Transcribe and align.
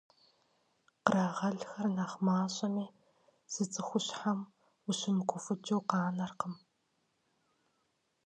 Кърагъэлхэр 1.05 1.87
нэхъ 1.95 2.17
мащӀэми, 2.25 2.85
зы 3.53 3.63
цӀыхущхьэм 3.71 4.39
ущымыгуфӀыкӀыу 4.89 5.81
къанэркъым. 5.89 6.55